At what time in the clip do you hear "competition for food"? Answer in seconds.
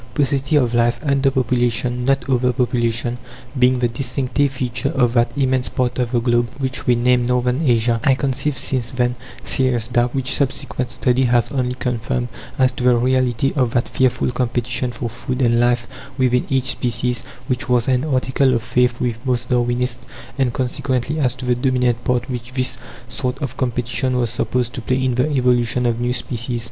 14.31-15.39